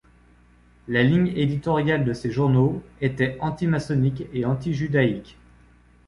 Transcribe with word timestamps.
La 0.87 1.03
ligne 1.03 1.27
éditoriale 1.35 2.03
de 2.05 2.13
ces 2.13 2.31
journaux 2.31 2.81
était 3.01 3.37
antimaçonnique 3.39 4.23
et 4.33 4.45
antijudaïque. 4.45 5.37